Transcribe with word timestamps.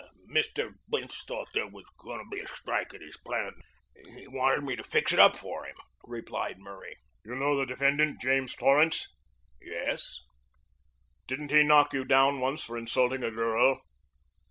"Mr. 0.27 0.71
Bince 0.89 1.23
thought 1.27 1.49
there 1.53 1.67
was 1.67 1.85
going 1.99 2.17
to 2.17 2.35
be 2.35 2.39
a 2.41 2.47
strike 2.47 2.91
at 2.91 3.01
his 3.01 3.17
plant 3.17 3.53
and 3.95 4.17
he 4.17 4.27
wanted 4.27 4.63
me 4.63 4.75
to 4.75 4.81
fix 4.83 5.13
it 5.13 5.19
up 5.19 5.35
for 5.37 5.63
him," 5.65 5.75
replied 6.05 6.57
Murray. 6.57 6.97
"You 7.23 7.35
know 7.35 7.55
the 7.55 7.67
defendant, 7.67 8.19
James 8.19 8.55
Torrance?" 8.55 9.09
"Yes." 9.61 10.21
"Didn't 11.27 11.51
he 11.51 11.61
knock 11.61 11.93
you 11.93 12.03
down 12.03 12.39
once 12.39 12.63
for 12.63 12.79
insulting 12.79 13.21
a 13.23 13.29
girl?" 13.29 13.83